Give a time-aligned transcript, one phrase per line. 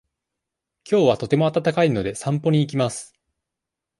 [0.83, 3.13] きょうはとても暖かいので、散歩に行きます。